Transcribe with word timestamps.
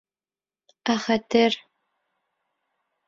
Ә 0.95 0.95
хәтер... 1.05 1.59